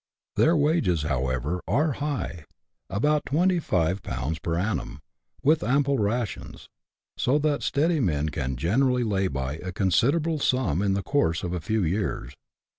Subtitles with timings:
[0.35, 2.45] Their wages, however, are high—
[2.89, 4.37] about 251.
[4.41, 4.99] per annum,
[5.43, 6.67] with ample rations;
[7.19, 11.43] so that steady men can generally lay by a consi derable sum in the course
[11.43, 12.33] of a few years.